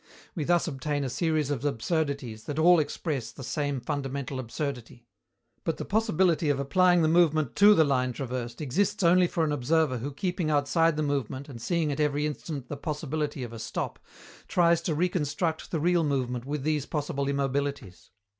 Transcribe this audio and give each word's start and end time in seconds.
We 0.33 0.45
thus 0.45 0.67
obtain 0.67 1.03
a 1.03 1.11
series 1.11 1.51
of 1.51 1.63
absurdities 1.63 2.45
that 2.45 2.57
all 2.57 2.79
express 2.79 3.31
the 3.31 3.43
same 3.43 3.79
fundamental 3.79 4.39
absurdity. 4.39 5.05
But 5.63 5.77
the 5.77 5.85
possibility 5.85 6.49
of 6.49 6.59
applying 6.59 7.03
the 7.03 7.07
movement 7.07 7.55
to 7.57 7.75
the 7.75 7.83
line 7.83 8.11
traversed 8.11 8.61
exists 8.61 9.03
only 9.03 9.27
for 9.27 9.43
an 9.43 9.51
observer 9.51 9.99
who 9.99 10.11
keeping 10.11 10.49
outside 10.49 10.95
the 10.97 11.03
movement 11.03 11.47
and 11.49 11.61
seeing 11.61 11.91
at 11.91 11.99
every 11.99 12.25
instant 12.25 12.67
the 12.67 12.77
possibility 12.77 13.43
of 13.43 13.53
a 13.53 13.59
stop, 13.59 13.99
tries 14.47 14.81
to 14.81 14.95
reconstruct 14.95 15.69
the 15.69 15.79
real 15.79 16.03
movement 16.03 16.45
with 16.45 16.63
these 16.63 16.87
possible 16.87 17.27
immobilities. 17.29 18.09